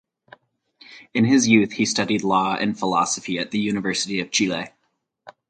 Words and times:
In 1.13 1.25
his 1.25 1.47
youth 1.47 1.73
he 1.73 1.85
studied 1.85 2.23
law 2.23 2.55
and 2.55 2.75
philosophy 2.79 3.37
at 3.37 3.51
the 3.51 3.59
University 3.59 4.19
of 4.19 4.31
Chile. 4.31 4.69